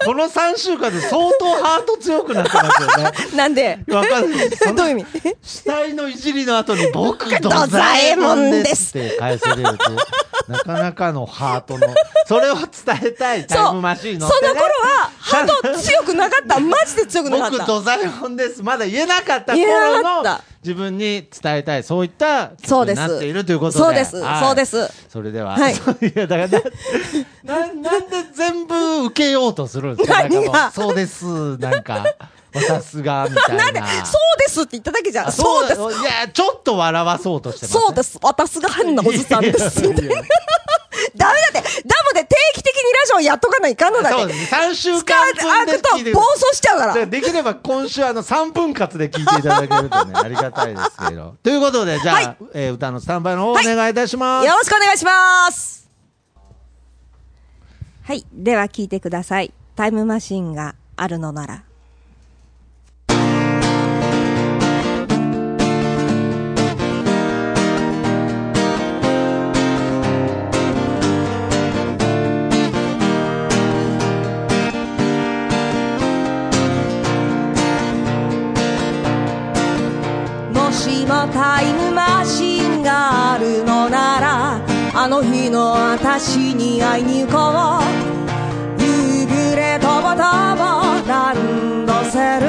[0.05, 3.11] この3週間で相当ハート強くなってますよね。
[3.35, 3.79] なんで？
[3.89, 4.51] わかんない。
[4.51, 5.37] そのどういう意味？
[5.41, 11.87] 死体のいじりの後に僕ドドザエモンですって返せれるって、なかなかのハートの、
[12.25, 12.65] それを伝
[13.03, 14.47] えたいタイムマシーン乗って、ね。
[14.47, 16.59] その頃は、ハート強くなかった。
[16.59, 17.57] マジで強くなかった。
[17.57, 18.63] 僕ドザエモンです。
[18.63, 23.79] まだ言えなかった頃の自分に伝えたい、そういったそうです曲になっているということで。
[23.79, 25.77] そうですはいそうですそれでは、はいい
[26.15, 26.61] や、だから
[27.43, 30.27] な、な、なんで全部受けようとするんですか？
[30.51, 32.03] かそうです、なんか、
[32.53, 33.71] 私が、みたいな。
[33.71, 35.27] なんで、そうですって言っただけじゃん。
[35.27, 35.79] あそうです。
[35.79, 37.81] いや、ちょっと笑わそうとしてます、ね。
[37.85, 38.19] そうです。
[38.21, 39.81] 私が変なおじさんです。
[41.15, 41.81] ダメだって。
[41.83, 44.19] ダムで定期的にラジオやっとかないかんのだって。
[44.19, 44.55] そうです。
[44.55, 46.93] 3週使間分で聞いて暴走しちゃうから。
[46.93, 51.35] でできれば今週あの3分割で聞いていただけるとね、 ありがたいですけど。
[51.43, 54.47] ということで、じゃあ、はいえー歌のスタンバイの方お願いいたします。
[54.47, 55.89] よろしくお願いします。
[58.03, 58.25] はい。
[58.33, 59.53] では聞いてください。
[59.75, 61.63] タイムマシンがあるのなら。
[80.89, 84.61] しもタイムマシンがあるのなら
[84.93, 88.81] あの日の私に会いに行こう。
[88.81, 90.23] 夕暮れとぼとぼ
[91.07, 92.47] ランドセル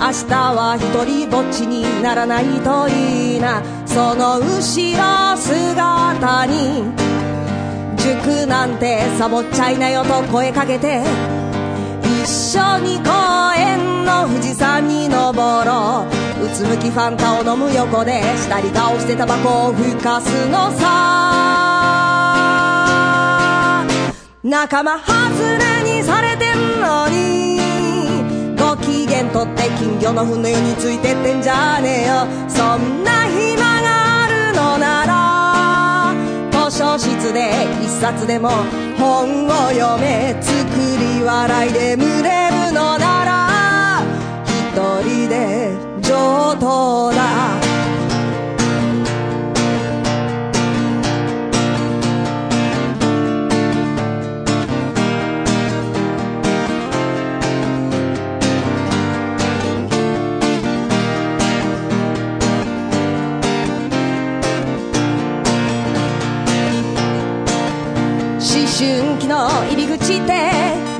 [0.00, 3.62] 明日は一人ぼっちにならないといいな。
[3.86, 6.84] その後ろ姿に。
[7.98, 11.02] 塾なんてサボっちゃいなよと声かけて。
[12.26, 13.12] 一緒に公
[13.56, 16.04] 園の富士山に登ろ
[16.40, 16.44] う。
[16.44, 20.84] うつむきファンタを飲む横で下り顔してタバコをふかすのさ。
[24.42, 25.14] 仲間外
[25.56, 27.60] れにされてんのに。
[28.58, 32.26] ご機嫌とって金魚の糞のようについてってんじゃねえよ。
[32.48, 33.65] そんな暇
[37.26, 38.50] 図書室で一冊でも
[38.98, 40.54] 本を読め作
[40.98, 44.02] り笑いで群れるのなら
[44.44, 47.55] 一人で上等だ
[68.78, 70.34] 春期の入り口で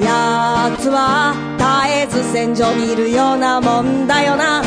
[0.01, 4.63] やつは絶えず戦場にいるようなもんだよな。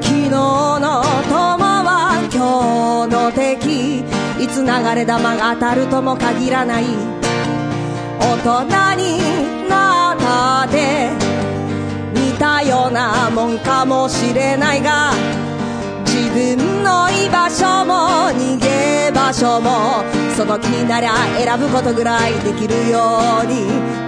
[0.00, 4.00] 昨日の友は今日の敵。
[4.42, 6.86] いつ流れ弾が当たるとも限らない。
[8.18, 11.10] 大人になったって
[12.14, 15.12] 似たようなもんかもしれないが。
[16.38, 20.04] 分の居場所も逃げ場所も
[20.36, 23.66] その気になりゃ選ぶことぐらいできるように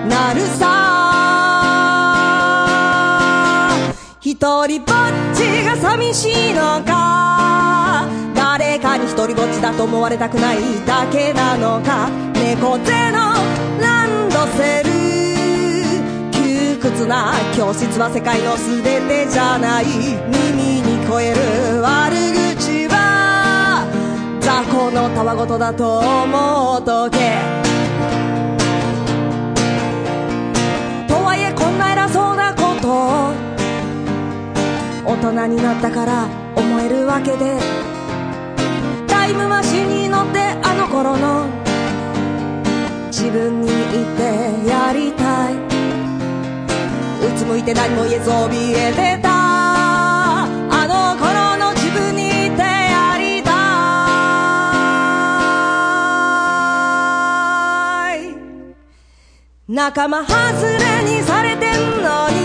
[0.09, 0.99] なるさ。
[4.21, 4.97] 一人ぼっ
[5.35, 12.09] ちが寂しいのか誰かに一人ぼっちだと思われたくないだけなのか。
[12.35, 13.35] 猫背の
[13.81, 14.91] ランドセル。
[16.31, 19.87] 窮屈な教室は世界の全てじゃない。
[19.87, 20.80] 耳
[21.11, 22.15] に聞こえる悪
[22.57, 23.85] 口は
[24.41, 27.19] 雑魚のたわごとだと思うとけ
[31.09, 31.43] とはい。
[31.43, 32.89] えこんな偉そうなこと
[35.05, 37.59] 大人になったから思えるわけで
[39.09, 41.47] タイムマシンに乗ってあの頃の
[43.09, 49.30] 自分に言ってやりたいうつむいて何も言えず怯えてた
[51.17, 53.51] 頃の自分にてやりた
[58.15, 58.37] い。
[59.69, 62.41] 仲間外れにされてんのに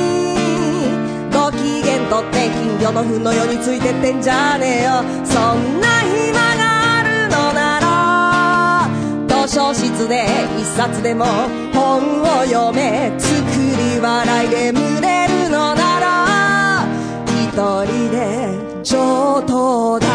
[1.34, 5.03] ご機嫌とって金魚の糞のようについてってんじゃねえよ。
[5.26, 10.28] そんな暇があるのなら図書室で
[10.59, 11.26] 一冊でも
[11.74, 13.11] 本を読め。
[13.18, 13.32] 作
[13.78, 15.85] り笑いで群れるのなら
[17.56, 20.08] 人で上等だ。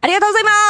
[0.00, 0.65] ありがとうございます。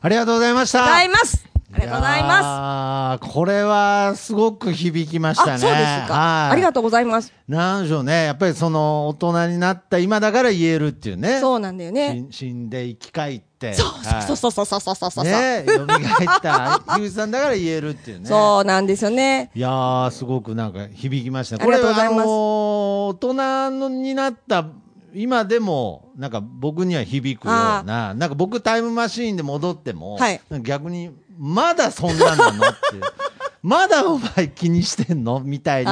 [0.00, 0.84] ありがとうございました。
[0.94, 3.32] ありがとうございます。
[3.32, 5.52] これはすごく響きましたね。
[5.52, 6.50] あそうですか。
[6.50, 7.32] ありがとうございます。
[7.46, 8.24] なんでしょうね。
[8.24, 11.40] やっぱりその大人になった今だから言えるっていうね。
[11.40, 12.26] そうなんだよね。
[12.30, 13.74] 死んで生き返って。
[13.74, 15.24] そうそうそうそうそうそうそう。
[15.24, 15.86] ね、蘇っ
[16.40, 18.26] た 樋口さんだから言えるっていうね。
[18.26, 19.50] そうなんですよね。
[19.54, 21.58] いやすごくなんか響きました。
[21.58, 24.64] これはあの大人になった
[25.14, 30.40] 今でも、なんか僕には響くようあな、なんか僕タイムマシーンで戻っても、はい。
[30.62, 32.78] 逆に、まだそんななのって。
[33.60, 35.90] まだお前気にしてんのみたいに、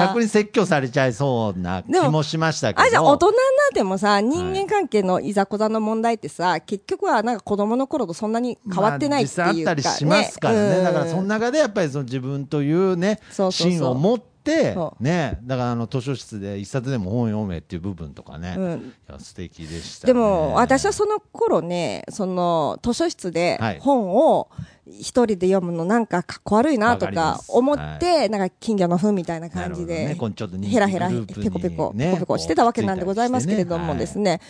[0.00, 2.82] 逆に説教されちゃいそうな気でももしましたけど。
[2.82, 3.42] あ、じゃあ大人になっ
[3.72, 10.60] てもさ、人間関係のいざこざの問題ってさ、結局はなんか子供の頃とそんなに変わってないっていうか、まあ実際あったりしますからね。
[10.78, 10.84] うん。
[10.84, 13.20] だからその中でやっぱりその自分というね、
[13.50, 14.37] 芯を持って
[14.74, 18.92] そ、ね、だからあの図書室で一冊でも本読めっていう部分とかね、うん。
[19.18, 20.12] 素敵でした、ね。
[20.12, 23.78] でも、私はその頃ね、その、図書室ではい。
[23.80, 24.48] 本を
[24.86, 30.16] 一人で読むのなんかかっこ悪いなとか思って、なんか金魚の糞みたいな感じで
[30.58, 30.68] ね。
[30.68, 34.40] ヘラヘラ、ペコペコ、ねペコペコしてたわけなんでございますけれどもですね。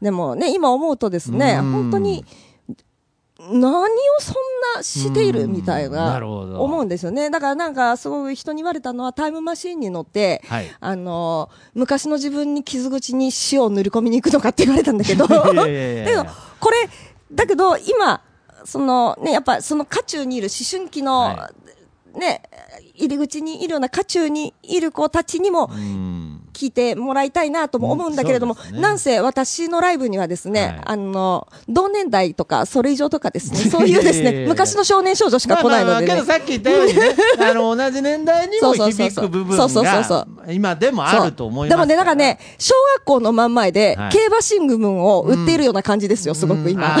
[0.00, 1.72] でもね、今思うとですね、うん。
[1.72, 2.24] 本当に、
[3.48, 3.86] 何を
[4.20, 4.34] そん
[4.76, 7.30] なしているみたいうんな思うんですよね。
[7.30, 10.70] だからなんかすごい人に言われたのはタイムマシーンに乗って、はい。
[10.78, 16.26] あの、昔の自分に傷口に塩を塗り込みに行くのかって言われたんだけど、だけど、
[16.60, 16.88] これ、
[17.32, 18.20] だけど今、
[18.64, 21.50] そのね、やっぱその渦中にいる思春期の、は
[22.14, 22.42] ね、
[22.94, 26.29] 入り口にいるような渦中にいる子たちにもうん。
[26.60, 28.80] 聞いてもらいたいなとも思うんだけれども、ね。
[28.80, 30.80] なんせ私のライブにはですね、はい。
[30.84, 36.32] あの、同年代とかそれ以上とかですね、 そういうですね、昔の少年少女しか来ないのでまあまあまあけどね。
[36.32, 40.46] さっき言ったようにね、 あの、同じ年代にも響く部分そうそうそうそう。
[40.46, 46.98] が、今でもあると思いますでもね、なんかね、小学校の真ん前ではい、競馬新聞を売っているような感じですよ、すごく今。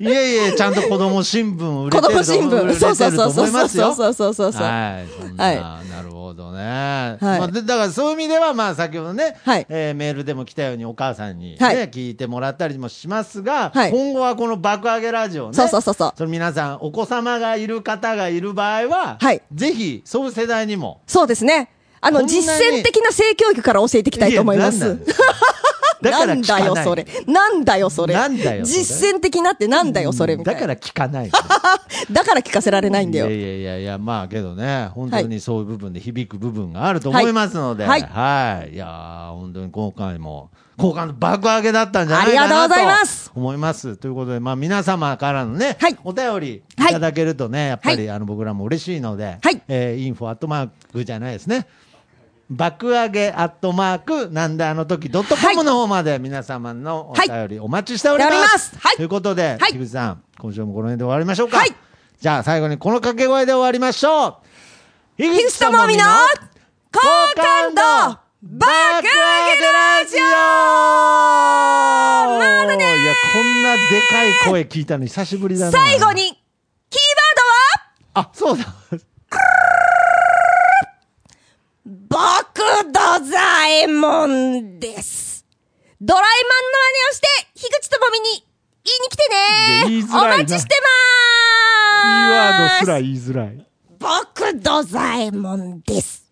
[0.00, 2.62] いえいえ、ちゃんと子供新聞売れ子てると供新聞。
[2.62, 3.32] 売れてるそうそうそう。
[3.32, 4.62] そうそうそうそうそう。
[4.62, 5.56] はい、そんな、はい。
[5.56, 7.18] なるほどね。
[7.20, 9.66] まあ、でだからそういう意味では、まあ先ほどね、はい。
[9.68, 11.90] えーメールでも来たようにお母さんに、ねはい。
[11.90, 13.90] 聞いてもらったりもしますが、はい。
[13.90, 16.12] 今後はこの爆上げラジオね、そうそうそうそう。
[16.16, 19.42] その皆さん、お子様がいる方がいる場合は、はい。
[19.52, 21.70] ぜひ、そういう世代にも、そうですね。
[22.00, 24.98] あの、実践的な性教育から教えていきたいと思います
[26.10, 27.06] だからなん聞かないだよ、それ。
[27.26, 28.14] なんだよ、それ。
[28.14, 30.60] なんだよそれ実践的なってなんだよ、それ、みたいな。
[30.60, 31.30] だから聞かない。
[32.10, 33.30] だから聞かせられないんだよ。
[33.30, 37.90] いやいやいやいや、まあけどね、本当にそういう部分で響く部分があると思いますので、は。
[37.90, 37.96] は
[38.66, 43.96] いいい、やー本当に今回も、好感度爆上げだったんじゃないかなありがとうございますと思います。
[43.96, 51.66] ということで、まあ皆様からのね、はいお便りいただけるとね、やっぱり、はあの僕らも嬉しいので、はいえーインフォアットマークじゃないですね。
[52.50, 58.76] 爆上げアットマークなんであの時ドットコムの方まで皆様のお便りお待ちしております。
[58.78, 58.96] はい。
[58.96, 59.86] ということで、はい。
[59.86, 61.56] さん、今週もこの辺で終わりましょうか。
[61.58, 61.74] はい。
[62.20, 64.36] じゃあ最後にこの掛け声で終わりましょう。
[65.16, 66.04] 樋樋口智美の
[66.92, 67.00] 好
[67.34, 67.80] 感度
[68.42, 70.20] 爆上げラジオ。
[72.38, 72.84] まだね。
[73.02, 75.72] いや、こんなでかい声聞いたの久しぶりだな。
[75.72, 76.22] 最後に、
[76.90, 77.40] キーワー
[78.14, 78.26] ドは？
[78.26, 78.64] あ、そうだ。
[82.14, 82.22] 僕
[82.92, 85.44] ドザエモンです。
[86.00, 88.46] ドラえもんの真似をして、樋口智美に
[88.84, 93.66] 言いに来てねお待ちしてまーすキーワードすら言いづらい。
[93.98, 96.23] 僕ドザエモンです。